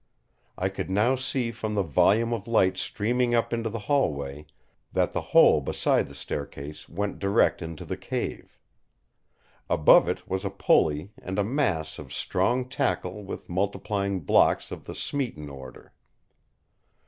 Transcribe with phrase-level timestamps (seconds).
[0.57, 4.47] I could now see from the volume of light streaming up into the hallway
[4.91, 8.57] that the hole beside the staircase went direct into the cave.
[9.69, 14.85] Above it was a pulley and a mass of strong tackle with multiplying blocks of
[14.85, 15.93] the Smeaton order.